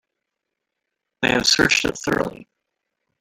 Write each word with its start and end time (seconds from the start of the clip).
They 1.21 1.27
have 1.29 1.45
searched 1.45 1.85
it 1.85 1.95
thoroughly. 1.95 2.49